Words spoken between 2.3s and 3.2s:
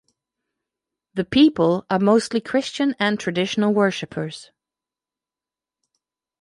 Christian and